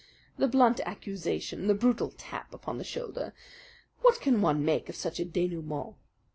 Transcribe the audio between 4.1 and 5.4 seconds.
can one make of such a